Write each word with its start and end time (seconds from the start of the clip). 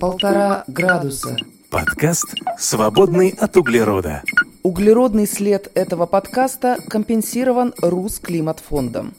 Полтора 0.00 0.64
градуса. 0.66 1.36
Подкаст, 1.70 2.26
свободный 2.58 3.30
от 3.38 3.56
углерода. 3.56 4.22
Углеродный 4.64 5.28
след 5.28 5.70
этого 5.74 6.06
подкаста 6.06 6.78
компенсирован 6.88 7.72
Русклиматфондом. 7.78 9.14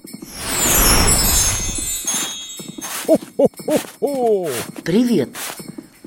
Привет! 4.84 5.30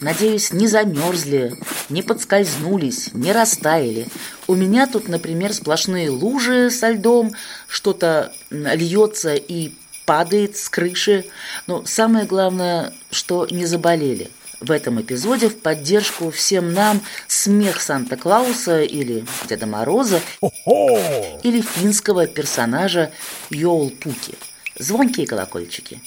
Надеюсь, 0.01 0.53
не 0.53 0.69
замерзли, 0.69 1.55
не 1.89 2.03
подскользнулись, 2.03 3.15
не 3.15 3.33
растаяли. 3.33 4.07
У 4.49 4.55
меня 4.55 4.87
тут, 4.87 5.09
например, 5.09 5.53
сплошные 5.53 6.09
лужи 6.09 6.71
со 6.71 6.89
льдом, 6.89 7.33
что-то 7.69 8.33
льется 8.51 9.35
и 9.35 9.73
падает 10.07 10.57
с 10.57 10.71
крыши. 10.71 11.27
Но 11.67 11.85
самое 11.85 12.25
главное, 12.25 12.95
что 13.11 13.47
не 13.51 13.67
заболели. 13.67 14.31
В 14.61 14.71
этом 14.71 15.01
эпизоде 15.03 15.51
в 15.51 15.59
поддержку 15.59 16.31
всем 16.31 16.73
нам 16.73 17.03
смех 17.27 17.83
Санта-Клауса 17.83 18.81
или 18.81 19.27
Деда 19.47 19.67
Мороза 19.67 20.23
или 20.41 21.61
финского 21.61 22.27
персонажа 22.27 23.13
Йоул-Пуки. 23.51 24.35
Звонкие 24.79 25.27
колокольчики. 25.27 26.01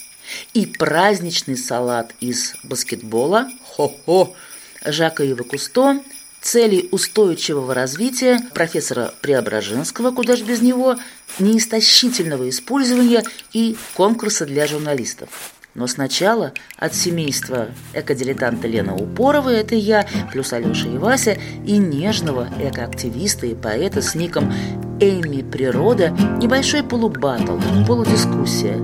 И 0.56 0.66
праздничный 0.66 1.58
салат 1.58 2.16
из 2.20 2.56
баскетбола 2.64 3.50
«Хо-хо» 3.64 4.36
Жака 4.84 5.24
Ива 5.24 5.44
Кусто, 5.44 6.02
цели 6.42 6.90
устойчивого 6.92 7.74
развития 7.74 8.40
профессора 8.54 9.14
Преображенского, 9.22 10.12
куда 10.12 10.36
же 10.36 10.44
без 10.44 10.62
него, 10.62 10.98
неистощительного 11.40 12.50
использования 12.50 13.24
и 13.54 13.78
конкурса 13.94 14.46
для 14.46 14.68
журналистов. 14.68 15.30
Но 15.74 15.88
сначала 15.88 16.52
от 16.76 16.94
семейства 16.94 17.70
экодилетанта 17.94 18.68
Лена 18.68 18.94
Упорова, 18.94 19.50
это 19.50 19.74
я, 19.76 20.06
плюс 20.32 20.52
Алеша 20.52 20.90
и 20.90 20.98
Вася, 20.98 21.38
и 21.66 21.78
нежного 21.78 22.50
экоактивиста 22.60 23.46
и 23.46 23.56
поэта 23.56 24.02
с 24.02 24.14
ником 24.14 24.52
Эми 25.00 25.42
Природа 25.50 26.10
небольшой 26.42 26.84
полубатл, 26.84 27.58
полудискуссия 27.88 28.78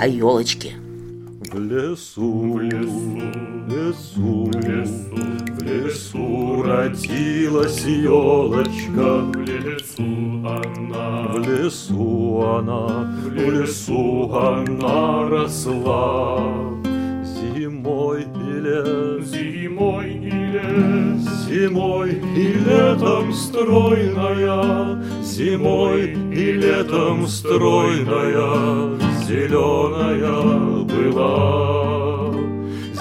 о 0.00 0.08
елочке. 0.08 0.74
В 1.50 1.58
лесу, 1.58 2.52
в 2.52 2.60
лесу, 2.60 3.22
лесу, 3.68 4.44
в 4.44 4.60
лесу, 4.60 5.16
в 5.54 5.62
лесу 5.62 6.62
родилась 6.62 7.84
елочка. 7.86 9.22
В 9.22 9.48
лесу 9.48 10.44
она, 10.44 11.28
в 11.32 11.38
лесу 11.38 12.42
она, 12.42 13.16
в 13.24 13.32
лесу 13.32 14.30
она 14.34 15.28
росла. 15.28 16.38
Зимой 17.24 18.22
и 18.22 18.60
лет, 18.60 19.24
зимой 19.24 20.10
и 20.12 20.30
лет, 20.30 21.18
зимой 21.48 22.10
и 22.36 22.52
летом 22.52 23.32
стройная, 23.32 25.02
зимой 25.22 26.12
и 26.30 26.52
летом 26.52 27.26
стройная, 27.26 28.98
зеленая 29.26 30.77
была. 30.98 32.32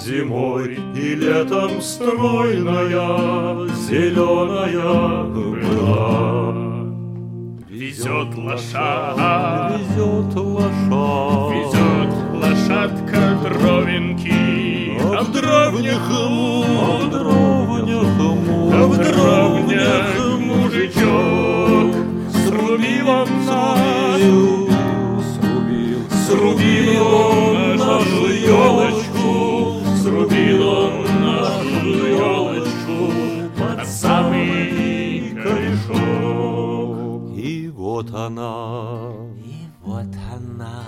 Зимой 0.02 0.80
и 0.96 1.16
летом 1.16 1.82
стройная, 1.82 3.68
зеленая 3.90 5.24
была. 5.24 6.54
Везет 7.70 8.36
лошадь, 8.36 9.18
Везет 9.78 10.36
лошадь, 10.36 11.54
везет 11.54 12.14
лошадка 12.34 13.38
дровинки, 13.44 14.98
а 15.00 15.24
в 15.24 15.32
дровнях 15.32 16.10
а 16.10 16.98
в 16.98 17.10
дровнях 17.10 18.08
а 18.74 18.88
в 18.88 18.98
дровнях 18.98 20.40
мужичок. 20.40 21.96
срубил 22.32 23.10
он 23.10 23.28
нашу, 23.46 24.70
срубил, 25.34 26.00
срубил 26.28 27.08
он 27.08 27.67
елочку, 28.58 29.82
срубил 30.02 30.68
он 30.68 30.94
нашу 31.22 32.08
елочку 32.08 32.98
под 33.58 33.86
самый 33.88 35.36
корешок. 35.44 37.22
И 37.38 37.70
вот 37.70 38.10
она, 38.14 39.12
И 39.46 39.68
вот 39.82 40.14
она, 40.36 40.84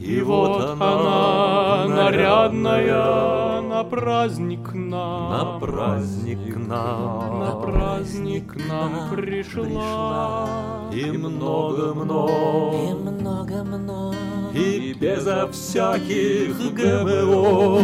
и 0.00 0.20
вот 0.20 0.80
она, 0.80 1.86
нарядная 1.86 3.60
на 3.60 3.84
праздник 3.84 4.74
нам, 4.74 5.30
на 5.30 5.58
праздник 5.60 6.56
нам, 6.56 7.40
на 7.40 7.52
праздник 7.56 8.56
нам 8.68 9.10
пришла. 9.10 10.48
И 10.92 11.10
много-много, 11.10 12.76
и 12.76 12.94
много-много. 12.94 14.31
И 14.54 14.94
безо 14.94 15.48
всяких 15.52 16.56
ГМО, 16.74 17.82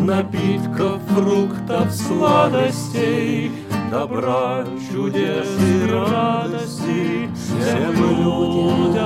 напитков, 0.00 1.02
фруктов, 1.08 1.92
сладостей, 1.92 3.50
добра, 3.90 4.66
чудес 4.90 5.48
и 5.60 5.86
радости 5.90 7.28
всем 7.34 7.92
людям 8.22 9.04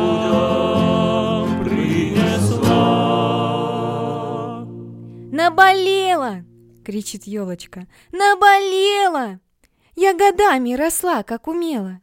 принесла. 1.64 2.98
Наболела! 5.32 6.44
кричит 6.88 7.24
елочка. 7.24 7.86
Наболела! 8.12 9.40
Я 9.94 10.14
годами 10.14 10.72
росла, 10.72 11.22
как 11.22 11.46
умела, 11.46 12.00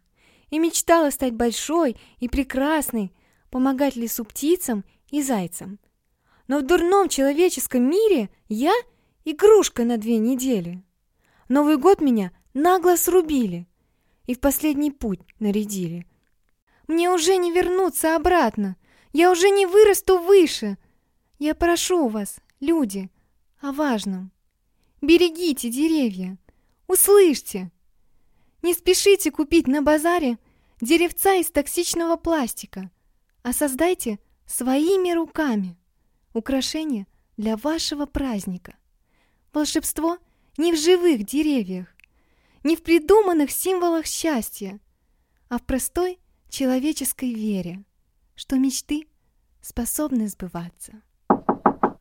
и 0.52 0.60
мечтала 0.60 1.10
стать 1.10 1.34
большой 1.34 1.98
и 2.20 2.30
прекрасной, 2.30 3.12
помогать 3.50 3.96
лесу 3.96 4.26
птицам 4.26 4.86
и 5.10 5.22
зайцам. 5.22 5.80
Но 6.48 6.60
в 6.60 6.64
дурном 6.64 7.10
человеческом 7.10 7.90
мире 7.90 8.30
я 8.48 8.74
игрушка 9.24 9.84
на 9.84 9.98
две 9.98 10.18
недели. 10.18 10.84
Новый 11.50 11.78
год 11.78 12.02
меня 12.02 12.32
нагло 12.54 12.96
срубили 12.96 13.68
и 14.26 14.36
в 14.36 14.40
последний 14.40 14.92
путь 14.92 15.22
нарядили. 15.40 16.06
Мне 16.88 17.10
уже 17.10 17.38
не 17.38 17.52
вернуться 17.52 18.16
обратно, 18.16 18.76
я 19.14 19.32
уже 19.32 19.50
не 19.50 19.66
вырасту 19.66 20.20
выше. 20.20 20.78
Я 21.40 21.56
прошу 21.56 22.08
вас, 22.08 22.38
люди, 22.60 23.10
о 23.60 23.72
важном. 23.72 24.32
Берегите 25.02 25.70
деревья, 25.70 26.38
услышьте. 26.88 27.72
Не 28.62 28.74
спешите 28.74 29.32
купить 29.32 29.68
на 29.68 29.82
базаре 29.82 30.38
деревца 30.82 31.36
из 31.36 31.52
токсичного 31.52 32.16
пластика, 32.16 32.92
а 33.44 33.54
создайте 33.54 34.20
своими 34.46 35.14
руками 35.14 35.78
украшения 36.34 37.08
для 37.38 37.58
вашего 37.58 38.06
праздника. 38.06 38.76
Волшебство 39.54 40.18
не 40.58 40.74
в 40.74 40.78
живых 40.78 41.26
деревьях, 41.26 41.88
не 42.64 42.76
в 42.76 42.84
придуманных 42.84 43.52
символах 43.52 44.06
счастья, 44.06 44.80
а 45.50 45.58
в 45.58 45.64
простой 45.64 46.20
человеческой 46.50 47.34
вере, 47.34 47.84
что 48.36 48.58
мечты 48.58 49.08
способны 49.62 50.28
сбываться. 50.28 51.02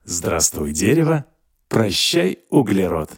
Здравствуй, 0.04 0.72
дерево. 0.72 1.24
Прощай, 1.68 2.40
углерод. 2.50 3.10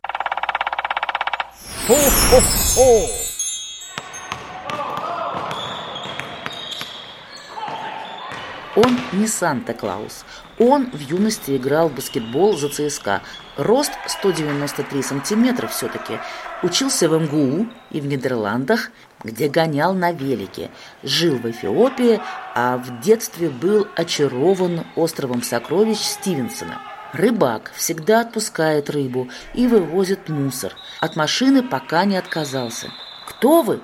Он 8.76 8.98
не 9.12 9.26
Санта-Клаус. 9.26 10.24
Он 10.58 10.90
в 10.90 11.00
юности 11.00 11.56
играл 11.56 11.88
в 11.88 11.94
баскетбол 11.94 12.56
за 12.58 12.68
ЦСКА. 12.68 13.22
Рост 13.56 13.92
193 14.06 15.02
сантиметра 15.02 15.66
все-таки. 15.66 16.20
Учился 16.62 17.08
в 17.08 17.18
МГУ 17.18 17.68
и 17.90 18.00
в 18.02 18.06
Нидерландах, 18.06 18.90
где 19.24 19.48
гонял 19.48 19.94
на 19.94 20.12
велике. 20.12 20.70
Жил 21.02 21.36
в 21.36 21.50
Эфиопии, 21.50 22.20
а 22.54 22.76
в 22.76 23.00
детстве 23.00 23.48
был 23.48 23.88
очарован 23.96 24.84
островом 24.94 25.42
сокровищ 25.42 25.98
Стивенсона. 25.98 26.78
Рыбак 27.14 27.72
всегда 27.74 28.20
отпускает 28.20 28.90
рыбу 28.90 29.28
и 29.54 29.66
вывозит 29.66 30.28
мусор. 30.28 30.74
От 31.00 31.16
машины 31.16 31.62
пока 31.62 32.04
не 32.04 32.18
отказался. 32.18 32.88
Кто 33.26 33.62
вы? 33.62 33.80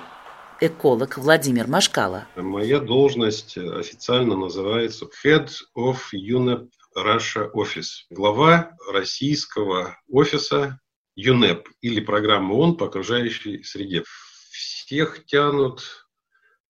Эколог 0.64 1.19
Владимир 1.19 1.67
Машкала. 1.67 2.29
Моя 2.37 2.79
должность 2.79 3.59
официально 3.59 4.37
называется 4.37 5.09
Head 5.25 5.49
of 5.76 5.97
UNEP 6.14 6.69
Russia 6.97 7.50
Office. 7.53 8.06
Глава 8.11 8.70
российского 8.93 9.99
офиса 10.09 10.79
UNEP 11.19 11.64
или 11.81 11.99
программы 11.99 12.55
ООН 12.55 12.76
по 12.76 12.87
окружающей 12.87 13.64
среде. 13.64 14.05
Всех 14.53 15.26
тянут 15.26 16.06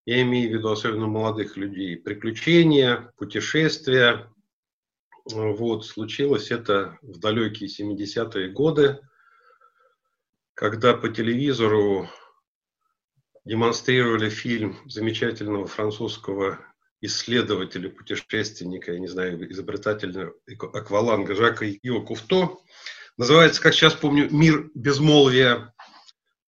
я 0.06 0.23
имею 0.23 0.49
в 0.49 0.55
виду 0.55 0.71
особенно 0.71 1.06
молодых 1.06 1.59
людей, 1.59 1.99
приключения, 1.99 3.12
путешествия. 3.19 4.33
Вот, 5.27 5.85
случилось 5.85 6.50
это 6.50 6.97
в 7.03 7.19
далекие 7.19 7.69
70-е 7.69 8.49
годы, 8.53 9.00
когда 10.55 10.95
по 10.95 11.11
телевизору 11.11 12.09
демонстрировали 13.44 14.29
фильм 14.31 14.79
замечательного 14.87 15.67
французского 15.67 16.61
исследователя, 17.00 17.91
путешественника, 17.91 18.93
я 18.93 19.00
не 19.00 19.09
знаю, 19.09 19.50
изобретателя 19.50 20.33
акваланга 20.47 21.35
Жака 21.35 21.67
Ио 21.67 22.00
Куфто. 22.03 22.59
Называется, 23.17 23.61
как 23.61 23.75
сейчас 23.75 23.94
помню, 23.94 24.29
«Мир 24.31 24.71
безмолвия». 24.75 25.75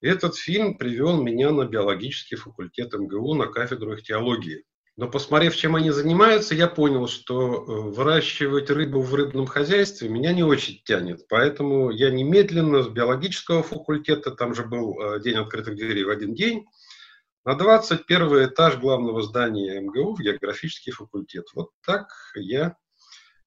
Этот 0.01 0.37
фильм 0.37 0.77
привел 0.77 1.21
меня 1.21 1.51
на 1.51 1.65
биологический 1.65 2.37
факультет 2.37 2.93
МГУ 2.93 3.35
на 3.35 3.47
кафедру 3.47 3.95
их 3.95 4.03
теологии. 4.03 4.65
Но 4.97 5.09
посмотрев, 5.09 5.57
чем 5.57 5.75
они 5.75 5.91
занимаются, 5.91 6.55
я 6.55 6.69
понял, 6.69 7.09
что 7.09 7.55
э, 7.55 7.91
выращивать 7.91 8.71
рыбу 8.71 9.01
в 9.01 9.13
рыбном 9.13 9.47
хозяйстве 9.47 10.09
меня 10.09 10.33
не 10.33 10.45
очень 10.45 10.81
тянет. 10.85 11.27
Поэтому 11.29 11.91
я 11.91 12.11
немедленно 12.11 12.85
с 12.85 12.89
биологического 12.89 13.65
факультета, 13.65 14.31
там 14.31 14.55
же 14.55 14.65
был 14.65 15.01
э, 15.01 15.21
день 15.21 15.37
открытых 15.37 15.75
дверей 15.75 16.05
в 16.05 16.11
один 16.11 16.35
день, 16.35 16.67
на 17.45 17.55
21 17.55 18.47
этаж 18.47 18.79
главного 18.79 19.23
здания 19.23 19.81
МГУ 19.81 20.15
в 20.15 20.21
географический 20.21 20.93
факультет. 20.93 21.47
Вот 21.55 21.71
так 21.85 22.09
я 22.35 22.77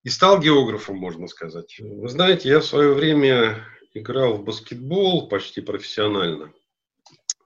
и 0.04 0.08
стал 0.08 0.40
географом, 0.40 0.96
можно 0.96 1.26
сказать. 1.26 1.76
Вы 1.80 2.08
знаете, 2.08 2.48
я 2.48 2.60
в 2.60 2.64
свое 2.64 2.92
время 2.94 3.64
играл 3.94 4.34
в 4.34 4.44
баскетбол 4.44 5.28
почти 5.28 5.60
профессионально. 5.60 6.52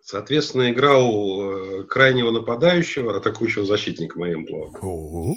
Соответственно, 0.02 0.70
играл 0.70 1.80
э, 1.80 1.84
крайнего 1.84 2.30
нападающего, 2.30 3.16
атакующего 3.16 3.64
защитника 3.64 4.18
моим 4.18 4.44
плавом. 4.44 5.36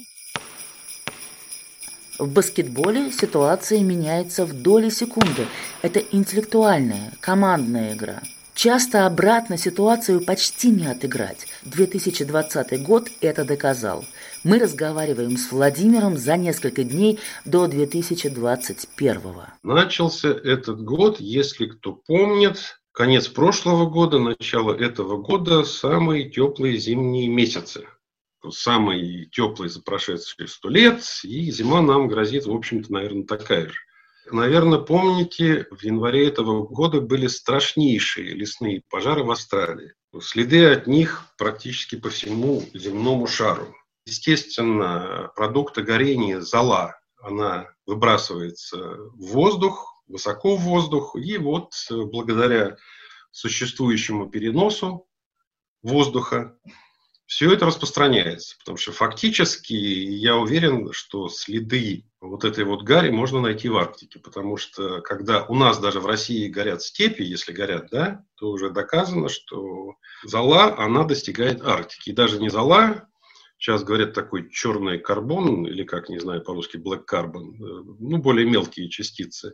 В 2.19 2.33
баскетболе 2.33 3.11
ситуация 3.11 3.81
меняется 3.81 4.45
в 4.45 4.53
доли 4.53 4.89
секунды. 4.89 5.47
Это 5.81 5.99
интеллектуальная, 5.99 7.13
командная 7.21 7.93
игра– 7.93 8.21
Часто 8.55 9.05
обратно 9.05 9.57
ситуацию 9.57 10.25
почти 10.25 10.69
не 10.69 10.87
отыграть. 10.87 11.45
2020 11.65 12.81
год 12.83 13.09
это 13.19 13.43
доказал. 13.43 14.05
Мы 14.45 14.59
разговариваем 14.59 15.35
с 15.35 15.51
Владимиром 15.51 16.15
за 16.15 16.37
несколько 16.37 16.85
дней 16.85 17.19
до 17.43 17.67
2021. 17.67 19.21
Начался 19.61 20.29
этот 20.29 20.81
год, 20.81 21.19
если 21.19 21.65
кто 21.65 21.91
помнит, 21.91 22.79
конец 22.93 23.27
прошлого 23.27 23.89
года, 23.89 24.19
начало 24.19 24.73
этого 24.73 25.17
года, 25.17 25.65
самые 25.65 26.29
теплые 26.29 26.77
зимние 26.77 27.27
месяцы. 27.27 27.85
Самые 28.49 29.25
теплые 29.25 29.69
за 29.69 29.81
прошедшие 29.81 30.47
сто 30.47 30.69
лет, 30.69 31.03
и 31.23 31.51
зима 31.51 31.81
нам 31.81 32.07
грозит, 32.07 32.45
в 32.45 32.53
общем-то, 32.53 32.93
наверное, 32.93 33.25
такая 33.25 33.67
же. 33.67 33.84
Наверное, 34.31 34.79
помните, 34.79 35.67
в 35.69 35.83
январе 35.83 36.27
этого 36.27 36.65
года 36.65 36.99
были 36.99 37.27
страшнейшие 37.27 38.33
лесные 38.33 38.81
пожары 38.89 39.23
в 39.23 39.31
Австралии. 39.31 39.93
Следы 40.21 40.65
от 40.71 40.87
них 40.87 41.25
практически 41.37 41.95
по 41.95 42.09
всему 42.09 42.63
земному 42.73 43.27
шару. 43.27 43.75
Естественно, 44.05 45.31
продукты 45.35 45.83
горения 45.83 46.39
зола, 46.39 46.99
она 47.21 47.67
выбрасывается 47.85 48.77
в 48.77 49.31
воздух, 49.31 50.03
высоко 50.07 50.55
в 50.55 50.61
воздух, 50.61 51.15
и 51.15 51.37
вот 51.37 51.73
благодаря 51.89 52.77
существующему 53.31 54.29
переносу 54.29 55.07
воздуха 55.83 56.57
все 57.27 57.51
это 57.51 57.65
распространяется, 57.65 58.55
потому 58.59 58.77
что 58.77 58.91
фактически 58.91 59.73
я 59.73 60.37
уверен, 60.37 60.91
что 60.91 61.27
следы 61.27 62.05
вот 62.21 62.43
этой 62.43 62.63
вот 62.63 62.83
гари 62.83 63.09
можно 63.09 63.41
найти 63.41 63.67
в 63.67 63.77
Арктике, 63.77 64.19
потому 64.19 64.57
что 64.57 65.01
когда 65.01 65.43
у 65.45 65.55
нас 65.55 65.79
даже 65.79 65.99
в 65.99 66.05
России 66.05 66.47
горят 66.47 66.83
степи, 66.83 67.23
если 67.23 67.51
горят, 67.51 67.87
да, 67.91 68.23
то 68.35 68.49
уже 68.49 68.69
доказано, 68.69 69.29
что 69.29 69.95
зола, 70.23 70.77
она 70.77 71.03
достигает 71.03 71.63
Арктики. 71.63 72.09
И 72.09 72.13
даже 72.13 72.39
не 72.39 72.49
зола, 72.49 73.07
сейчас 73.57 73.83
говорят 73.83 74.13
такой 74.13 74.49
черный 74.49 74.99
карбон, 74.99 75.65
или 75.65 75.83
как, 75.83 76.09
не 76.09 76.19
знаю, 76.19 76.43
по-русски 76.43 76.77
black 76.77 77.05
carbon, 77.11 77.55
э, 77.55 77.83
ну, 77.99 78.17
более 78.17 78.47
мелкие 78.47 78.89
частицы, 78.89 79.53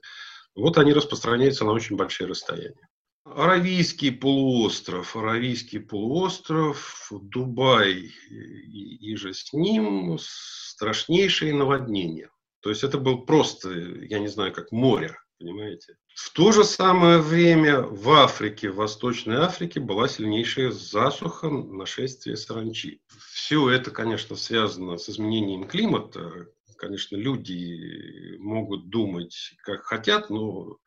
вот 0.55 0.77
они 0.77 0.91
распространяются 0.91 1.63
на 1.63 1.71
очень 1.71 1.95
большие 1.95 2.27
расстояния. 2.27 2.89
Аравийский 3.35 4.11
полуостров, 4.11 5.15
Аравийский 5.15 5.79
полуостров, 5.79 7.11
Дубай 7.11 8.11
и, 8.29 9.11
и 9.11 9.15
же 9.15 9.33
с 9.33 9.53
ним 9.53 10.17
страшнейшие 10.19 11.53
наводнения. 11.53 12.29
То 12.61 12.69
есть 12.69 12.83
это 12.83 12.97
был 12.97 13.25
просто, 13.25 13.71
я 13.71 14.19
не 14.19 14.27
знаю, 14.27 14.53
как 14.53 14.71
море, 14.71 15.17
понимаете. 15.39 15.97
В 16.13 16.31
то 16.33 16.51
же 16.51 16.63
самое 16.63 17.19
время 17.19 17.81
в 17.81 18.09
Африке, 18.11 18.69
в 18.69 18.75
Восточной 18.75 19.37
Африке 19.37 19.79
была 19.79 20.07
сильнейшая 20.07 20.71
засуха, 20.71 21.49
нашествие 21.49 22.37
саранчи. 22.37 23.01
Все 23.33 23.69
это, 23.69 23.91
конечно, 23.91 24.35
связано 24.35 24.97
с 24.97 25.09
изменением 25.09 25.67
климата. 25.67 26.47
Конечно, 26.77 27.15
люди 27.15 28.37
могут 28.37 28.89
думать, 28.89 29.53
как 29.63 29.83
хотят, 29.83 30.29
но 30.29 30.77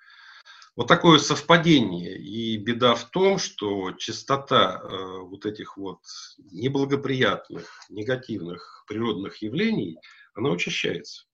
вот 0.77 0.89
такое 0.89 1.19
совпадение. 1.19 2.19
И 2.19 2.57
беда 2.57 2.95
в 2.95 3.11
том, 3.11 3.39
что 3.39 3.93
частота 3.93 4.81
э, 4.83 5.19
вот 5.21 5.47
этих 5.47 5.77
вот 5.77 6.01
неблагоприятных, 6.51 7.69
негативных 7.89 8.85
природных 8.87 9.43
явлений, 9.43 9.99
она 10.35 10.51
учащается. 10.51 11.25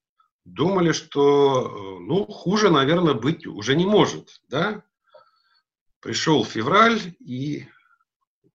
Думали, 0.44 0.92
что, 0.92 1.98
э, 1.98 2.02
ну, 2.02 2.26
хуже, 2.26 2.70
наверное, 2.70 3.14
быть 3.14 3.46
уже 3.46 3.76
не 3.76 3.86
может, 3.86 4.40
да? 4.48 4.82
Пришел 6.00 6.44
февраль, 6.44 7.14
и 7.18 7.66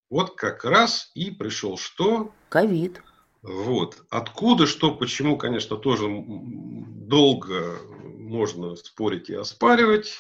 вот 0.10 0.36
как 0.36 0.66
раз 0.66 1.12
и 1.16 1.32
пришел 1.32 1.78
что? 1.78 2.34
Ковид. 2.50 3.02
Вот. 3.42 4.04
Откуда, 4.10 4.66
что, 4.66 4.96
почему, 4.96 5.38
конечно, 5.38 5.78
тоже 5.78 6.08
долго 6.08 7.78
можно 8.18 8.76
спорить 8.76 9.30
и 9.30 9.36
оспаривать. 9.36 10.20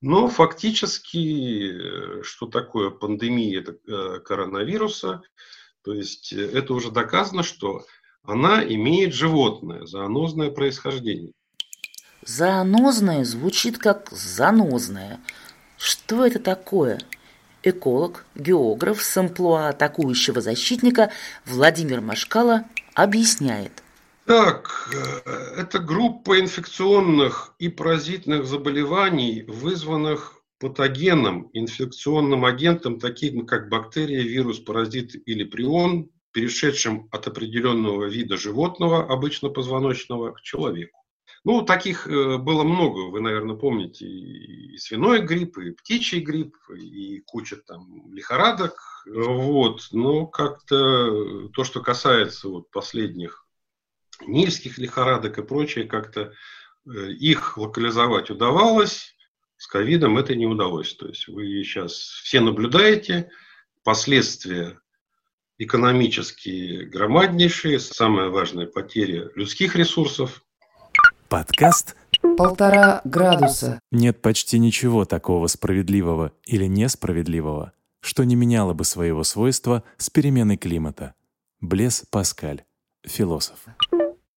Но 0.00 0.28
фактически, 0.28 1.72
э, 2.20 2.22
что 2.22 2.46
такое 2.46 2.90
пандемия 2.90 3.64
э, 3.64 4.20
коронавируса, 4.20 5.22
то 5.82 5.92
есть 5.92 6.32
э, 6.32 6.40
это 6.40 6.74
уже 6.74 6.92
доказано, 6.92 7.42
что 7.42 7.84
она 8.22 8.62
имеет 8.62 9.12
животное, 9.12 9.86
зоонозное 9.86 10.50
происхождение. 10.50 11.32
Зоонозное 12.24 13.24
звучит 13.24 13.78
как 13.78 14.10
занозное. 14.10 15.20
Что 15.76 16.24
это 16.24 16.38
такое? 16.38 17.00
Эколог, 17.64 18.24
географ 18.36 19.02
с 19.02 19.16
амплуа 19.16 19.68
атакующего 19.68 20.40
защитника 20.40 21.10
Владимир 21.44 22.00
Машкала 22.00 22.64
объясняет– 22.94 23.82
так, 24.28 24.90
э, 24.92 25.30
это 25.56 25.78
группа 25.78 26.38
инфекционных 26.38 27.54
и 27.58 27.70
паразитных 27.70 28.44
заболеваний, 28.44 29.42
вызванных 29.48 30.42
патогеном, 30.60 31.48
инфекционным 31.54 32.44
агентом, 32.44 33.00
таким 33.00 33.46
как 33.46 33.70
бактерия, 33.70 34.22
вирус, 34.22 34.58
паразит 34.58 35.14
или 35.26 35.44
прион, 35.44 36.10
перешедшим 36.32 37.08
от 37.10 37.26
определенного 37.26 38.04
вида 38.04 38.36
животного, 38.36 39.02
обычно 39.02 39.48
позвоночного, 39.48 40.32
к 40.32 40.42
человеку. 40.42 40.98
Ну, 41.44 41.62
таких 41.62 42.06
э, 42.06 42.36
было 42.36 42.64
много, 42.64 43.10
вы, 43.10 43.22
наверное, 43.22 43.56
помните, 43.56 44.04
и 44.04 44.76
свиной 44.76 45.22
грипп, 45.22 45.56
и 45.56 45.70
птичий 45.70 46.20
грипп, 46.20 46.54
и 46.76 47.20
куча 47.20 47.56
там 47.56 48.12
лихорадок. 48.12 48.74
Вот. 49.06 49.88
Но 49.92 50.26
как-то 50.26 51.48
то, 51.48 51.64
что 51.64 51.80
касается 51.80 52.50
вот 52.50 52.70
последних 52.70 53.47
нильских 54.26 54.78
лихорадок 54.78 55.38
и 55.38 55.42
прочее, 55.42 55.86
как-то 55.86 56.32
э, 56.86 57.12
их 57.12 57.56
локализовать 57.56 58.30
удавалось, 58.30 59.14
с 59.56 59.66
ковидом 59.66 60.18
это 60.18 60.34
не 60.34 60.46
удалось. 60.46 60.94
То 60.94 61.08
есть 61.08 61.28
вы 61.28 61.62
сейчас 61.64 61.92
все 61.92 62.40
наблюдаете 62.40 63.30
последствия 63.84 64.78
экономические 65.58 66.86
громаднейшие, 66.86 67.80
самая 67.80 68.28
важная 68.28 68.66
потеря 68.66 69.28
людских 69.34 69.74
ресурсов. 69.76 70.44
Подкаст 71.28 71.96
«Полтора 72.36 73.02
градуса». 73.04 73.80
Нет 73.90 74.22
почти 74.22 74.58
ничего 74.58 75.04
такого 75.04 75.46
справедливого 75.48 76.32
или 76.46 76.64
несправедливого, 76.64 77.72
что 78.00 78.24
не 78.24 78.36
меняло 78.36 78.72
бы 78.72 78.84
своего 78.84 79.24
свойства 79.24 79.82
с 79.98 80.08
переменой 80.08 80.56
климата. 80.56 81.14
Блес 81.60 82.04
Паскаль, 82.10 82.62
философ. 83.04 83.58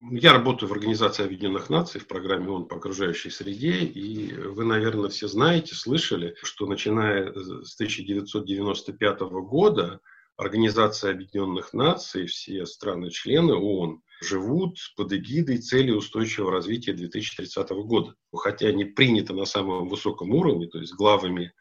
Я 0.10 0.34
работаю 0.34 0.67
в 0.67 0.74
Организации 0.74 1.24
Объединенных 1.24 1.70
Наций 1.70 2.01
в 2.01 2.08
программе 2.08 2.50
ООН 2.50 2.67
по 2.67 2.77
окружающей 2.77 3.29
среде, 3.29 3.81
и 3.81 4.34
вы, 4.34 4.65
наверное, 4.65 5.10
все 5.10 5.27
знаете, 5.27 5.75
слышали, 5.75 6.36
что 6.41 6.65
начиная 6.65 7.31
с 7.31 7.75
1995 7.75 9.20
года 9.20 10.00
Организация 10.38 11.12
Объединенных 11.12 11.74
Наций, 11.74 12.25
все 12.25 12.65
страны-члены 12.65 13.53
ООН 13.53 14.01
живут 14.24 14.77
под 14.98 15.13
эгидой 15.13 15.60
цели 15.60 15.91
устойчивого 15.91 16.51
развития 16.51 16.93
2030 16.93 17.70
года. 17.70 18.15
Хотя 18.34 18.70
они 18.70 18.86
приняты 18.86 19.34
на 19.34 19.46
самом 19.46 19.88
высоком 19.88 20.31
уровне, 20.31 20.67
то 20.67 20.79
есть 20.79 20.96
главами 20.96 21.53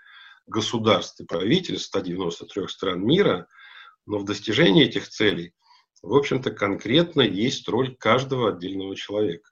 государств 0.47 1.21
и 1.21 1.27
правительств 1.27 1.89
193 1.89 2.69
стран 2.69 3.05
мира, 3.05 3.49
но 4.07 4.19
в 4.19 4.25
достижении 4.25 4.87
этих 4.87 5.09
целей, 5.09 5.53
в 6.03 6.15
общем-то, 6.15 6.51
конкретно 6.51 7.23
есть 7.23 7.69
роль 7.69 7.97
каждого 7.97 8.51
отдельного 8.51 8.97
человека. 8.97 9.51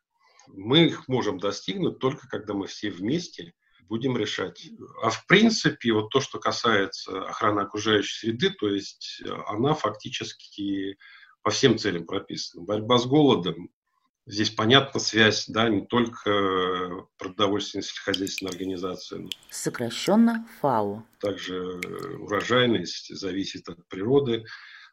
Мы 0.48 0.86
их 0.86 1.08
можем 1.08 1.38
достигнуть 1.38 1.98
только 1.98 2.26
когда 2.28 2.54
мы 2.54 2.66
все 2.66 2.90
вместе 2.90 3.52
будем 3.82 4.16
решать. 4.16 4.68
А 5.02 5.10
в 5.10 5.26
принципе, 5.26 5.92
вот 5.92 6.10
то, 6.10 6.20
что 6.20 6.38
касается 6.38 7.22
охраны 7.26 7.60
окружающей 7.60 8.18
среды, 8.18 8.50
то 8.50 8.68
есть 8.68 9.22
она 9.46 9.74
фактически 9.74 10.96
по 11.42 11.50
всем 11.50 11.78
целям 11.78 12.06
прописана. 12.06 12.64
Борьба 12.64 12.98
с 12.98 13.06
голодом, 13.06 13.70
здесь 14.26 14.50
понятна 14.50 15.00
связь, 15.00 15.46
да, 15.48 15.68
не 15.68 15.86
только 15.86 17.06
продовольственной 17.18 17.82
сельскохозяйственной 17.82 18.52
организации. 18.52 19.28
Сокращенно 19.50 20.46
ФАО. 20.60 21.04
Также 21.20 21.80
урожайность 22.20 23.14
зависит 23.14 23.68
от 23.68 23.86
природы. 23.88 24.44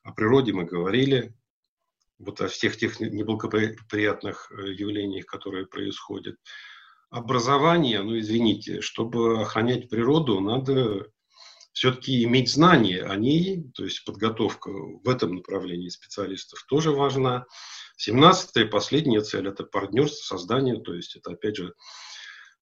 О 0.04 0.14
природе 0.14 0.54
мы 0.54 0.66
говорили, 0.66 1.34
вот 2.18 2.42
о 2.42 2.48
всех 2.48 2.78
тех 2.78 3.00
неблагоприятных 3.00 4.52
явлениях, 4.52 5.26
которые 5.26 5.68
происходят 5.68 6.36
образование, 7.10 8.02
ну 8.02 8.18
извините, 8.20 8.82
чтобы 8.82 9.42
охранять 9.42 9.90
природу, 9.90 10.40
надо 10.40 11.08
все-таки 11.74 12.24
иметь 12.24 12.50
знания 12.50 13.04
о 13.04 13.16
ней, 13.18 13.70
то 13.74 13.84
есть 13.84 14.06
подготовка 14.06 14.70
в 14.70 15.10
этом 15.10 15.36
направлении 15.36 15.90
специалистов 15.90 16.64
тоже 16.70 16.92
важна. 16.92 17.46
Семнадцатая, 17.98 18.66
последняя 18.66 19.22
цель– 19.22 19.48
это 19.50 19.66
партнерство, 19.66 20.24
создание, 20.24 20.80
то 20.82 20.94
есть 20.94 21.18
это, 21.18 21.32
опять 21.32 21.58
же, 21.58 21.74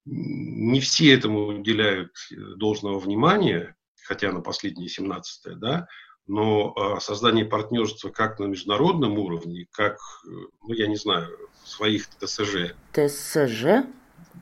не 0.05 0.79
все 0.79 1.13
этому 1.13 1.45
уделяют 1.45 2.11
должного 2.57 2.99
внимания, 2.99 3.75
хотя 4.03 4.31
на 4.31 4.41
последние 4.41 4.89
17 4.89 5.59
да, 5.59 5.87
но 6.27 6.73
а, 6.75 6.99
создание 6.99 7.45
партнерства 7.45 8.09
как 8.09 8.39
на 8.39 8.45
международном 8.45 9.17
уровне, 9.17 9.67
как, 9.71 9.97
ну, 10.25 10.73
я 10.73 10.87
не 10.87 10.95
знаю, 10.95 11.37
своих 11.65 12.07
ТСЖ. 12.07 12.73
ТСЖ? 12.93 13.85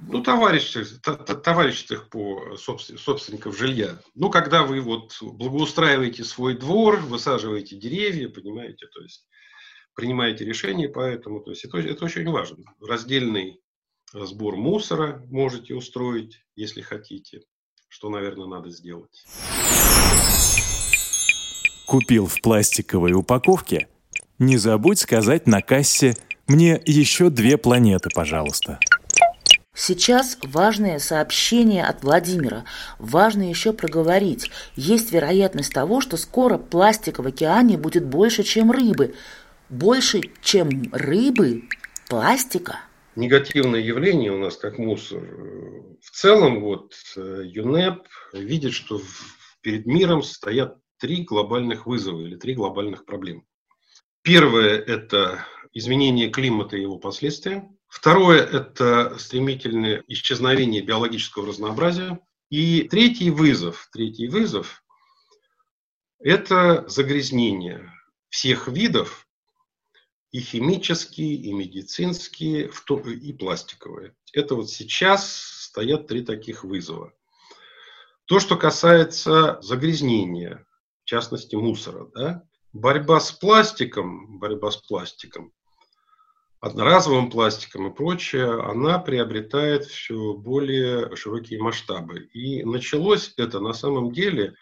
Ну, 0.08 0.24
товарищеских, 0.24 1.02
товарищеских 1.02 2.10
по 2.10 2.56
собственников 2.58 3.58
жилья. 3.58 4.00
Ну, 4.16 4.30
когда 4.30 4.64
вы 4.64 4.82
вот 4.82 5.18
благоустраиваете 5.22 6.24
свой 6.24 6.58
двор, 6.58 6.98
высаживаете 6.98 7.76
деревья, 7.76 8.30
понимаете, 8.30 8.88
то 8.88 9.02
есть 9.02 9.28
принимаете 9.94 10.46
решения 10.46 10.90
по 10.90 11.02
этому, 11.02 11.42
то 11.42 11.52
есть 11.52 11.66
это, 11.66 11.78
это 11.78 12.06
очень 12.06 12.28
важно. 12.30 12.64
Раздельный 12.80 13.62
сбор 14.14 14.56
мусора 14.56 15.24
можете 15.30 15.76
устроить, 15.76 16.42
если 16.56 16.82
хотите, 16.82 17.42
что, 17.88 18.10
наверное, 18.10 18.48
надо 18.48 18.70
сделать. 18.70 19.26
Купил 21.92 22.26
в 22.26 22.40
пластиковой 22.40 23.12
упаковке? 23.12 23.90
Не 24.40 24.56
забудь 24.56 24.98
сказать 24.98 25.46
на 25.46 25.60
кассе 25.60 26.16
«Мне 26.48 26.82
еще 26.86 27.30
две 27.30 27.58
планеты, 27.58 28.08
пожалуйста». 28.16 28.80
Сейчас 29.74 30.38
важное 30.42 31.00
сообщение 31.00 31.84
от 31.84 32.02
Владимира. 32.02 32.64
Важно 32.98 33.50
еще 33.50 33.74
проговорить. 33.74 34.52
Есть 34.78 35.12
вероятность 35.12 35.74
того, 35.74 36.00
что 36.00 36.16
скоро 36.16 36.58
пластика 36.58 37.22
в 37.24 37.28
океане 37.28 37.78
будет 37.78 38.06
больше, 38.06 38.44
чем 38.44 38.72
рыбы. 38.72 39.14
Больше, 39.68 40.22
чем 40.42 40.70
рыбы, 40.94 41.64
пластика. 42.08 42.80
Негативное 43.18 43.82
явление 43.82 44.32
у 44.32 44.38
нас 44.38 44.56
как 44.56 44.78
мусор. 44.78 45.24
В 46.02 46.12
целом 46.12 46.62
вот 46.62 46.94
э, 47.18 47.42
ЮНЕП 47.48 48.08
видит, 48.32 48.72
что 48.72 49.02
перед 49.62 49.86
миром 49.86 50.24
стоят 50.24 50.78
три 51.02 51.24
глобальных 51.24 51.88
вызова 51.88 52.22
или 52.22 52.36
три 52.36 52.54
глобальных 52.54 53.06
проблемы. 53.06 53.44
Первое– 54.22 54.78
это 54.88 55.48
изменение 55.74 56.30
климата 56.30 56.78
и 56.78 56.84
его 56.84 57.00
последствия. 57.00 57.68
Второе– 57.88 58.46
это 58.54 59.18
стремительное 59.18 60.04
исчезновение 60.08 60.84
биологического 60.84 61.48
разнообразия. 61.48 62.20
И 62.52 62.84
третий 62.84 63.32
вызов, 63.32 63.90
третий 63.92 64.28
вызов– 64.28 64.84
это 66.20 66.88
загрязнение 66.88 67.92
всех 68.30 68.68
видов, 68.68 69.28
и 70.30 70.40
химические, 70.40 71.34
и 71.34 71.52
медицинские, 71.52 72.70
и 72.70 73.34
пластиковые. 73.34 74.14
Это 74.34 74.54
вот 74.54 74.70
сейчас 74.70 75.36
стоят 75.36 76.08
три 76.08 76.24
таких 76.24 76.64
вызова. 76.64 77.12
То, 78.26 78.40
что 78.40 78.56
касается 78.56 79.58
загрязнения, 79.62 80.66
частности 81.12 81.56
мусора, 81.56 82.08
да, 82.16 82.44
борьба 82.74 83.20
с 83.20 83.32
пластиком, 83.32 84.40
борьба 84.40 84.72
с 84.72 84.78
пластиком 84.78 85.54
одноразовым 86.62 87.32
пластиком 87.32 87.88
и 87.88 87.94
прочее, 87.94 88.62
она 88.62 89.00
приобретает 89.00 89.86
все 89.86 90.34
более 90.34 91.14
широкие 91.16 91.60
масштабы. 91.60 92.30
И 92.34 92.64
началось 92.64 93.34
это 93.36 93.60
на 93.60 93.74
самом 93.74 94.14
деле, 94.14 94.54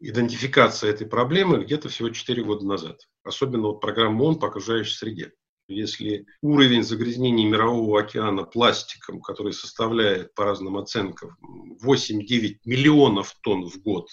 идентификация 0.00 0.90
этой 0.90 1.06
проблемы 1.06 1.62
где-то 1.62 1.90
всего 1.90 2.08
4 2.08 2.42
года 2.42 2.66
назад. 2.66 3.06
Особенно 3.22 3.68
вот 3.68 3.80
программа 3.80 4.22
ООН 4.22 4.38
по 4.38 4.48
окружающей 4.48 4.94
среде. 4.94 5.32
Если 5.68 6.26
уровень 6.40 6.82
загрязнения 6.82 7.48
мирового 7.48 8.00
океана 8.00 8.44
пластиком, 8.44 9.20
который 9.20 9.52
составляет 9.52 10.34
по 10.34 10.44
разным 10.44 10.76
оценкам 10.76 11.36
8-9 11.84 12.60
миллионов 12.64 13.36
тонн 13.42 13.68
в 13.68 13.76
год, 13.80 14.08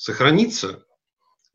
сохранится, 0.00 0.82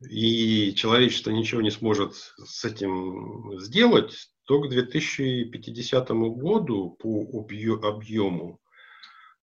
и 0.08 0.72
человечество 0.76 1.32
ничего 1.32 1.62
не 1.62 1.72
сможет 1.72 2.14
с 2.14 2.64
этим 2.64 3.58
сделать, 3.58 4.30
то 4.44 4.60
к 4.60 4.68
2050 4.68 6.10
году 6.10 6.96
по 7.00 7.44
объему 7.82 8.60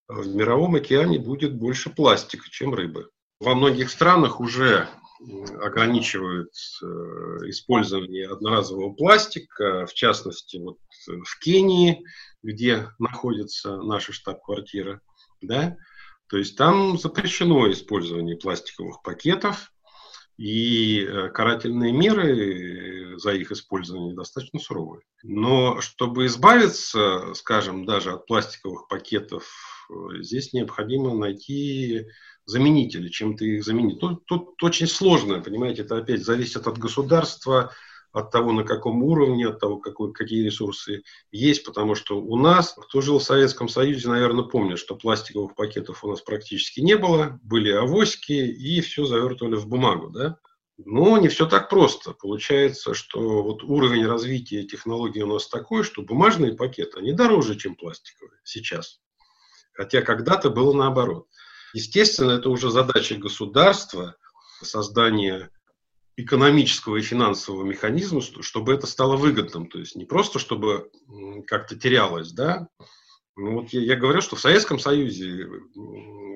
в 0.07 0.33
мировом 0.33 0.75
океане 0.75 1.19
будет 1.19 1.53
больше 1.53 1.89
пластика, 1.89 2.49
чем 2.49 2.73
рыбы. 2.73 3.09
Во 3.41 3.55
многих 3.55 3.89
странах 3.89 4.39
уже 4.39 4.87
ограничивают 5.59 6.53
э, 6.81 6.85
использование 7.49 8.29
одноразового 8.29 8.93
пластика, 8.93 9.85
в 9.85 9.93
частности, 9.93 10.57
вот 10.57 10.77
в 11.07 11.39
Кении, 11.39 12.05
где 12.41 12.87
находится 12.99 13.75
наша 13.81 14.13
штаб-квартира, 14.13 15.01
да, 15.41 15.75
то 16.33 16.39
есть 16.39 16.57
там 16.57 16.97
запрещено 16.97 17.71
использование 17.71 18.35
пластиковых 18.35 19.03
пакетов, 19.03 19.71
и 20.35 21.01
э, 21.01 21.29
карательные 21.29 21.93
меры 21.93 23.19
за 23.19 23.33
их 23.33 23.51
использование 23.51 24.15
достаточно 24.15 24.59
суровые. 24.59 25.03
Но 25.21 25.79
чтобы 25.79 26.25
избавиться, 26.25 27.35
скажем, 27.35 27.85
даже 27.85 28.13
от 28.13 28.25
пластиковых 28.25 28.87
пакетов, 28.87 29.47
э, 29.91 30.23
здесь 30.23 30.53
необходимо 30.53 31.13
найти 31.13 32.07
заменители, 32.45 33.09
чем-то 33.09 33.45
их 33.45 33.63
заменить. 33.63 33.99
Тут, 33.99 34.25
тут 34.25 34.63
очень 34.63 34.87
сложно, 34.87 35.39
понимаете, 35.39 35.83
это 35.83 35.97
опять 35.97 36.25
зависит 36.25 36.65
от 36.65 36.79
государства, 36.79 37.71
от 38.13 38.29
того, 38.29 38.51
на 38.51 38.63
каком 38.63 39.03
уровне, 39.03 39.47
от 39.47 39.59
того, 39.59 39.77
какой, 39.77 40.13
какие 40.13 40.45
ресурсы 40.45 41.01
есть, 41.31 41.65
потому 41.65 41.95
что 41.95 42.21
у 42.21 42.37
нас, 42.37 42.75
кто 42.79 43.01
жил 43.01 43.17
в 43.17 43.23
Советском 43.23 43.67
Союзе, 43.67 44.07
наверное, 44.07 44.43
помнит, 44.43 44.77
что 44.77 44.95
пластиковых 44.95 45.55
пакетов 45.55 46.03
у 46.03 46.09
нас 46.11 46.21
практически 46.21 46.79
не 46.79 46.95
было, 46.95 47.39
были 47.41 47.71
авоськи, 47.71 48.31
и 48.33 48.81
все 48.81 49.05
завертывали 49.05 49.55
в 49.55 49.67
бумагу, 49.67 50.09
да. 50.11 50.37
Но 50.77 51.17
не 51.17 51.27
все 51.27 51.47
так 51.47 51.69
просто. 51.69 52.13
Получается, 52.13 52.93
что 52.93 53.43
вот 53.43 53.63
уровень 53.63 54.05
развития 54.05 54.63
технологий 54.63 55.23
у 55.23 55.33
нас 55.33 55.47
такой, 55.47 55.83
что 55.83 56.03
бумажные 56.03 56.53
пакеты, 56.53 56.99
они 56.99 57.13
дороже, 57.13 57.55
чем 57.55 57.75
пластиковые 57.75 58.39
сейчас. 58.43 58.99
Хотя 59.73 60.01
когда-то 60.01 60.49
было 60.49 60.73
наоборот. 60.73 61.27
Естественно, 61.73 62.31
это 62.33 62.49
уже 62.49 62.69
задача 62.69 63.15
государства, 63.15 64.15
создание 64.61 65.49
экономического 66.15 66.97
и 66.97 67.01
финансового 67.01 67.63
механизма, 67.65 68.21
чтобы 68.21 68.73
это 68.73 68.87
стало 68.87 69.15
выгодным. 69.15 69.67
То 69.67 69.79
есть 69.79 69.95
не 69.95 70.05
просто, 70.05 70.39
чтобы 70.39 70.89
как-то 71.47 71.77
терялось, 71.77 72.31
да. 72.31 72.67
Ну, 73.35 73.61
вот 73.61 73.69
я, 73.69 73.81
я 73.81 73.95
говорю, 73.95 74.21
что 74.21 74.35
в 74.35 74.41
Советском 74.41 74.77
Союзе 74.79 75.47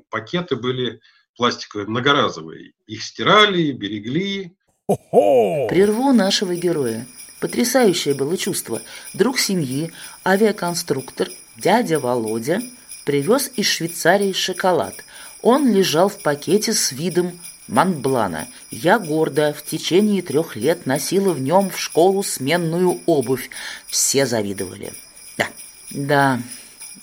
пакеты 0.10 0.56
были 0.56 1.00
пластиковые, 1.36 1.88
многоразовые. 1.88 2.74
Их 2.88 3.04
стирали, 3.04 3.72
берегли. 3.72 4.56
Прерву 4.88 6.12
нашего 6.12 6.56
героя. 6.56 7.06
Потрясающее 7.40 8.16
было 8.16 8.36
чувство. 8.36 8.82
Друг 9.14 9.38
семьи, 9.38 9.92
авиаконструктор, 10.26 11.30
дядя 11.56 12.00
Володя, 12.00 12.62
привез 13.06 13.52
из 13.56 13.68
Швейцарии 13.68 14.32
шоколад. 14.32 14.96
Он 15.44 15.72
лежал 15.72 16.10
в 16.10 16.22
пакете 16.24 16.74
с 16.74 16.92
видом 16.92 17.40
Монблана. 17.68 18.48
Я 18.72 19.00
гордо 19.00 19.54
в 19.54 19.64
течение 19.64 20.22
трех 20.22 20.56
лет 20.56 20.86
носила 20.86 21.34
в 21.34 21.42
нем 21.42 21.70
в 21.70 21.80
школу 21.80 22.24
сменную 22.24 23.00
обувь. 23.06 23.50
Все 23.88 24.26
завидовали. 24.26 24.94
Да, 25.38 25.48
да, 25.92 26.42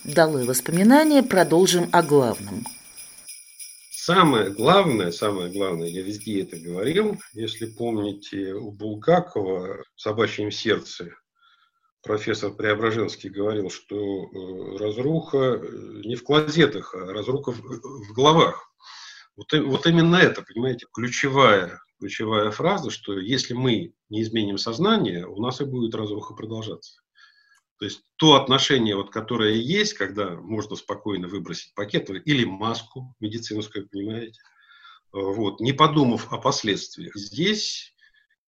долой 0.05 0.45
воспоминания, 0.45 1.23
продолжим 1.23 1.89
о 1.93 2.03
главном. 2.03 2.65
Самое 3.91 4.51
главное, 4.51 5.13
самое 5.13 5.51
главное, 5.51 5.89
я 5.89 6.03
везде 6.03 6.43
это 6.43 6.59
говорил, 6.59 7.19
если 7.33 7.65
помните, 7.67 8.53
у 8.53 8.71
Булгакова 8.71 9.83
в 9.97 10.01
«Собачьем 10.01 10.51
сердце» 10.51 11.11
профессор 12.05 12.53
Преображенский 12.53 13.31
говорил, 13.31 13.71
что 13.71 13.97
э, 13.97 14.77
разруха 14.77 15.39
э, 15.39 16.03
не 16.05 16.17
в 16.17 16.23
клозетах, 16.23 16.95
а 16.95 17.13
разруха 17.13 17.53
в 17.53 18.13
головах. 18.15 18.71
Вот, 19.37 19.53
вот 19.53 19.87
именно 19.87 20.17
это, 20.17 20.43
понимаете, 20.43 20.87
ключевая, 20.93 21.81
ключевая 21.99 22.51
фраза, 22.51 22.91
что 22.91 23.19
если 23.19 23.55
мы 23.55 23.93
не 24.09 24.23
изменим 24.23 24.59
сознание, 24.59 25.27
у 25.27 25.41
нас 25.41 25.61
и 25.61 25.65
будет 25.65 25.95
разруха 25.95 26.35
продолжаться. 26.35 27.01
То 27.79 27.87
есть 27.87 28.03
то 28.17 28.35
отношение, 28.37 28.95
вот, 28.95 29.11
которое 29.11 29.55
есть, 29.55 29.95
когда 29.95 30.31
можно 30.37 30.77
спокойно 30.77 31.27
выбросить 31.27 31.75
пакет 31.75 32.09
или 32.11 32.45
маску 32.45 33.15
медицинскую, 33.19 33.89
понимаете, 33.89 34.41
вот, 35.13 35.61
не 35.61 35.73
подумав 35.73 36.33
о 36.33 36.39
последствиях. 36.39 37.17
Здесь 37.17 37.95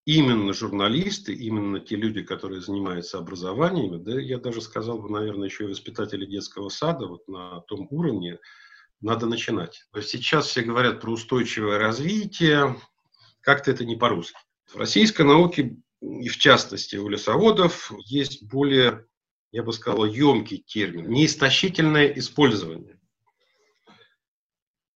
именно 0.04 0.52
журналисты, 0.52 1.34
именно 1.34 1.80
те 1.80 1.96
люди, 1.96 2.22
которые 2.22 2.60
занимаются 2.60 3.18
образованием, 3.18 4.02
да, 4.02 4.20
я 4.20 4.38
даже 4.38 4.60
сказал 4.60 5.00
бы, 5.00 5.10
наверное, 5.10 5.48
еще 5.48 5.64
и 5.64 5.68
воспитатели 5.68 6.24
детского 6.24 6.68
сада, 6.68 7.06
вот 7.06 7.26
на 7.26 7.60
том 7.62 7.88
уровне, 7.90 8.38
надо 9.00 9.26
начинать. 9.26 9.86
Сейчас 10.02 10.46
все 10.46 10.62
говорят 10.62 11.00
про 11.00 11.10
устойчивое 11.10 11.78
развитие, 11.78 12.80
как-то 13.40 13.70
это 13.70 13.84
не 13.84 13.96
по-русски. 13.96 14.38
В 14.66 14.76
российской 14.76 15.22
науке, 15.22 15.76
и 16.00 16.28
в 16.28 16.36
частности 16.38 16.96
у 16.96 17.08
лесоводов, 17.08 17.92
есть 18.06 18.42
более 18.42 19.06
я 19.56 19.62
бы 19.62 19.72
сказал, 19.72 20.04
емкий 20.04 20.58
термин, 20.58 21.08
неистощительное 21.08 22.08
использование. 22.08 23.00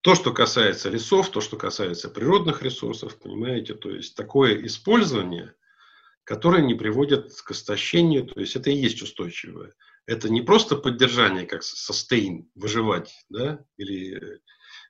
То, 0.02 0.14
что 0.14 0.34
касается 0.34 0.90
лесов, 0.90 1.30
то, 1.30 1.40
что 1.40 1.56
касается 1.56 2.10
природных 2.10 2.62
ресурсов, 2.62 3.18
понимаете, 3.18 3.74
то 3.74 3.90
есть 3.90 4.14
такое 4.16 4.66
использование, 4.66 5.54
которое 6.24 6.62
не 6.62 6.74
приводит 6.74 7.32
к 7.32 7.50
истощению, 7.52 8.26
то 8.26 8.38
есть 8.38 8.54
это 8.54 8.70
и 8.70 8.76
есть 8.76 9.00
устойчивое. 9.00 9.72
Это 10.06 10.28
не 10.28 10.42
просто 10.42 10.76
поддержание, 10.76 11.46
как 11.46 11.62
sustain, 11.62 12.48
выживать, 12.54 13.14
да, 13.28 13.64
или 13.76 14.40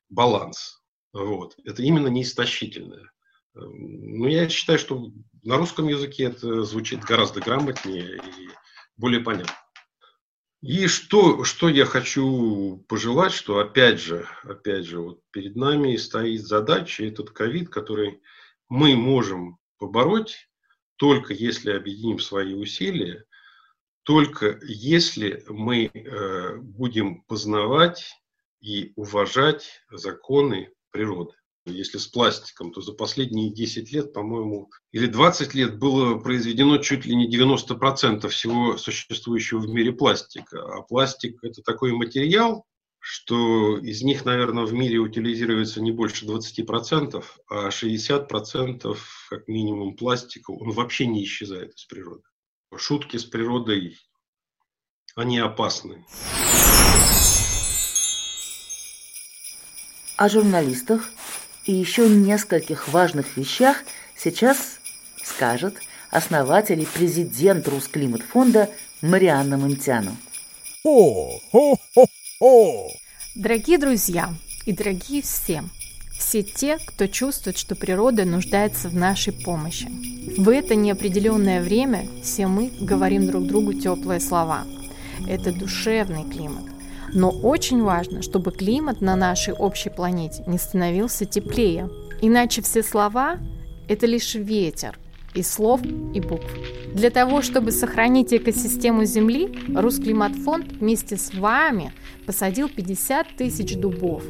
баланс. 0.09 0.83
Вот. 1.13 1.57
Это 1.65 1.83
именно 1.83 2.09
неистощительное. 2.09 3.11
Но 3.55 4.29
я 4.29 4.49
считаю, 4.49 4.79
что 4.79 5.11
на 5.43 5.57
русском 5.57 5.89
языке 5.89 6.25
это 6.25 6.63
звучит 6.65 7.01
гораздо 7.01 7.41
грамотнее 7.41 8.17
и 8.17 8.49
более 8.97 9.21
понятно. 9.21 9.55
И 10.63 10.89
что, 10.89 11.45
что 11.45 11.69
я 11.71 11.87
хочу 11.87 12.85
пожелать, 12.87 13.33
что 13.33 13.59
опять 13.59 13.99
же, 13.99 14.29
опять 14.43 14.85
же, 14.85 15.01
вот 15.01 15.21
перед 15.31 15.57
нами 15.57 15.97
стоит 15.97 16.43
задача, 16.43 17.05
этот 17.05 17.31
ковид, 17.31 17.71
который 17.71 18.21
мы 18.69 18.95
можем 18.95 19.59
побороть 19.79 20.49
только 20.97 21.33
если 21.33 21.71
объединим 21.71 22.19
свои 22.19 22.53
усилия, 22.53 23.25
только 24.05 24.59
если 24.63 25.45
мы 25.49 25.87
э, 25.87 26.57
будем 26.57 27.23
познавать 27.23 28.15
и 28.61 28.93
уважать 28.97 29.83
законы 29.91 30.73
природы. 30.91 31.35
Если 31.67 31.99
с 31.99 32.07
пластиком, 32.07 32.73
то 32.73 32.81
за 32.81 32.93
последние 32.93 33.53
10 33.53 33.93
лет, 33.93 34.13
по-моему, 34.13 34.71
или 34.93 35.07
20 35.07 35.55
лет 35.55 35.79
было 35.79 36.19
произведено 36.19 36.79
чуть 36.79 37.05
ли 37.05 37.15
не 37.15 37.31
90% 37.31 38.29
всего 38.29 38.77
существующего 38.79 39.61
в 39.61 39.69
мире 39.69 39.93
пластика. 39.93 40.63
А 40.63 40.83
пластик– 40.83 41.39
это 41.43 41.63
такой 41.63 41.93
материал, 41.93 42.65
что 42.99 43.79
из 43.79 44.03
них, 44.03 44.25
наверное, 44.25 44.65
в 44.65 44.73
мире 44.73 44.99
утилизируется 44.99 45.83
не 45.83 45.93
больше 45.93 46.27
20%, 46.27 47.25
а 47.49 47.69
60% 47.69 48.97
как 49.29 49.49
минимум 49.49 49.97
пластика, 49.97 50.51
он 50.51 50.71
вообще 50.71 51.07
не 51.07 51.25
исчезает 51.25 51.75
из 51.75 51.85
природы. 51.85 52.23
Шутки 52.77 53.17
с 53.17 53.25
природой, 53.25 53.99
они 55.17 55.39
опасны. 55.39 56.05
О 60.17 60.29
журналистах 60.29 61.11
и 61.65 61.73
еще 61.73 62.09
нескольких 62.09 62.89
важных 62.89 63.37
вещах 63.37 63.83
сейчас 64.17 64.79
скажет 65.25 65.81
основатель 66.11 66.81
и 66.81 66.87
президент 66.87 67.67
Русклимат-фонда 67.67 68.71
Марианна 69.03 69.57
Монтяну. 69.57 70.17
О, 70.85 71.41
хо, 71.51 71.77
хо, 71.95 72.07
хо. 72.39 72.89
Дорогие 73.35 73.79
друзья 73.79 74.33
и 74.65 74.73
дорогие 74.73 75.23
все, 75.23 75.65
все 76.21 76.43
те, 76.43 76.79
кто 76.79 77.09
чувствует, 77.09 77.59
что 77.59 77.75
природа 77.75 78.25
нуждается 78.25 78.89
в 78.89 78.95
нашей 78.95 79.33
помощи. 79.33 79.89
В 80.39 80.49
это 80.49 80.77
неопределенное 80.77 81.61
время 81.63 82.07
все 82.23 82.47
мы 82.47 82.71
говорим 82.81 83.27
друг 83.27 83.47
другу 83.47 83.73
теплые 83.73 84.21
слова. 84.21 84.65
Это 85.27 85.53
душевный 85.53 86.25
климат– 86.31 86.65
но 87.13 87.31
очень 87.31 87.83
важно, 87.83 88.23
чтобы 88.23 88.53
климат 88.53 89.01
на 89.01 89.17
нашей 89.17 89.55
общей 89.55 89.91
планете 89.91 90.45
не 90.47 90.59
становился 90.59 91.27
теплее. 91.27 91.89
Иначе 92.21 92.63
все 92.63 92.83
слова– 92.83 93.39
это 93.89 94.07
лишь 94.07 94.35
ветер 94.35 94.99
из 95.35 95.51
слов 95.51 95.81
и 96.15 96.21
букв. 96.21 96.47
Для 96.95 97.11
того, 97.11 97.43
чтобы 97.43 97.73
сохранить 97.73 98.33
экосистему 98.33 99.05
Земли, 99.05 99.57
Русклиматфонд 99.75 100.73
вместе 100.81 101.17
с 101.17 101.33
вами 101.35 101.93
посадил 102.27 102.69
50 102.69 103.37
тысяч 103.37 103.77
дубов, 103.77 104.23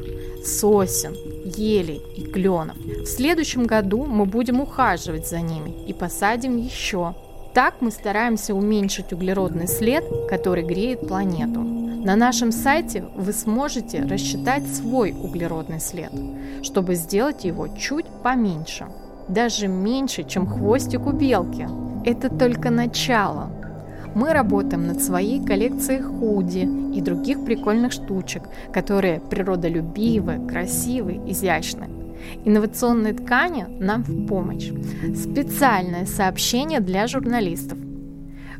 сосен, 0.45 1.13
елей 1.45 2.01
и 2.15 2.23
кленов. 2.23 2.77
В 2.77 3.05
следующем 3.05 3.65
году 3.65 4.05
мы 4.05 4.25
будем 4.25 4.61
ухаживать 4.61 5.27
за 5.27 5.41
ними 5.41 5.85
и 5.87 5.93
посадим 5.93 6.57
еще. 6.57 7.15
Так 7.53 7.81
мы 7.81 7.91
стараемся 7.91 8.53
уменьшить 8.53 9.11
углеродный 9.11 9.67
след, 9.67 10.05
который 10.29 10.63
греет 10.63 11.07
планету. 11.07 11.61
На 12.03 12.15
нашем 12.15 12.51
сайте 12.51 13.03
вы 13.15 13.31
сможете 13.31 14.03
рассчитать 14.03 14.67
свой 14.67 15.11
углеродный 15.11 15.79
след, 15.79 16.11
чтобы 16.63 16.95
сделать 16.95 17.43
его 17.43 17.67
чуть 17.67 18.07
поменьше. 18.23 18.87
Даже 19.31 19.67
меньше, 19.67 20.23
чем 20.23 20.45
хвостик 20.45 21.07
у 21.07 21.11
белки. 21.11 21.67
Это 22.05 22.29
только 22.29 22.69
начало. 22.69 23.49
Мы 24.13 24.33
работаем 24.33 24.87
над 24.87 25.01
своей 25.01 25.43
коллекцией 25.43 26.01
худи 26.01 26.67
и 26.93 27.01
других 27.01 27.45
прикольных 27.45 27.93
штучек, 27.93 28.43
которые 28.73 29.21
природолюбивы, 29.21 30.45
красивы, 30.47 31.21
изящны. 31.27 31.87
Инновационные 32.43 33.13
ткани 33.13 33.65
нам 33.79 34.03
в 34.03 34.27
помощь. 34.27 34.69
Специальное 35.15 36.05
сообщение 36.05 36.81
для 36.81 37.07
журналистов– 37.07 37.77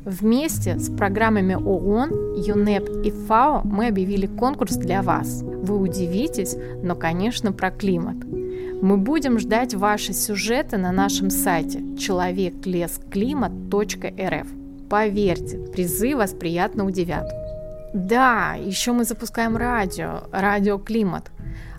Вместе 0.03 0.79
с 0.79 0.89
программами 0.89 1.53
ООН, 1.53 2.33
ЮНЕП 2.35 3.05
и 3.05 3.11
ФАО 3.11 3.61
мы 3.63 3.85
объявили 3.85 4.25
конкурс 4.25 4.75
для 4.75 5.03
вас. 5.03 5.43
Вы 5.43 5.77
удивитесь, 5.77 6.55
но, 6.81 6.95
конечно, 6.95 7.51
про 7.53 7.69
климат. 7.69 8.17
Мы 8.81 8.97
будем 8.97 9.37
ждать 9.37 9.75
ваши 9.75 10.11
сюжеты 10.11 10.77
на 10.77 10.91
нашем 10.91 11.29
сайте 11.29 11.83
человеклесклимат.рф. 11.99 14.47
Поверьте, 14.89 15.59
призы 15.71 16.15
вас 16.15 16.31
приятно 16.31 16.85
удивят. 16.85 17.31
Да, 17.93 18.55
еще 18.55 18.93
мы 18.93 19.03
запускаем 19.03 19.55
радио, 19.55 20.23
радио 20.31 20.79
Климат. 20.79 21.29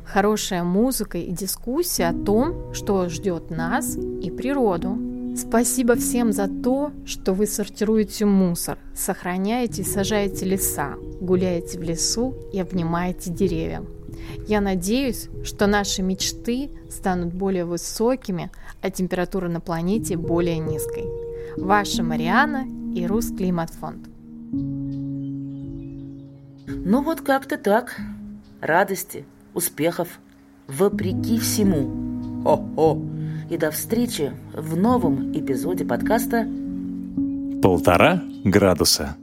Хорошая 0.05 0.63
музыка 0.63 1.19
и 1.19 1.33
дискуссия 1.33 2.07
о 2.07 2.15
том, 2.15 2.73
что 2.73 3.09
ждет 3.09 3.51
нас 3.51 3.97
и 3.97 4.31
природу. 4.31 4.97
Спасибо 5.37 5.97
всем 5.97 6.33
за 6.33 6.47
то, 6.47 6.93
что 7.05 7.33
вы 7.33 7.49
сортируете 7.49 8.27
мусор, 8.27 8.79
сохраняете 8.95 9.83
и 9.83 9.85
сажаете 9.85 10.47
леса, 10.47 10.95
гуляете 11.21 11.81
в 11.81 11.83
лесу 11.83 12.37
и 12.53 12.61
обнимаете 12.61 13.31
деревья. 13.31 13.83
Я 14.47 14.61
надеюсь, 14.61 15.29
что 15.45 15.67
наши 15.67 16.03
мечты 16.03 16.71
станут 16.91 17.33
более 17.33 17.65
высокими, 17.65 18.51
а 18.81 18.91
температура 18.91 19.49
на 19.49 19.61
планете 19.61 20.17
более 20.17 20.59
низкой. 20.59 21.05
Ваша 21.57 22.03
Мариана 22.03 22.67
и 22.95 23.07
Русклиматфонд. 23.07 24.09
Ну 26.67 27.03
вот 27.03 27.21
как-то 27.21 27.57
так. 27.59 28.01
Радости, 28.61 29.25
успехов, 29.55 30.21
вопреки 30.67 31.39
всему. 31.39 32.43
Хо-хо! 32.45 33.01
и 33.53 33.59
до 33.59 33.71
встречи 33.71 34.33
в 34.55 34.77
новом 34.79 35.31
эпизоде 35.33 35.85
подкаста 35.85 36.49
«Полтора 37.63 38.23
градуса». 38.45 39.15